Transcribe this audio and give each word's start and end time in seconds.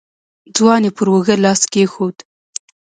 ځوان 0.55 0.81
يې 0.87 0.91
پر 0.97 1.07
اوږه 1.13 1.35
لاس 1.43 1.61
کېښود. 1.71 2.17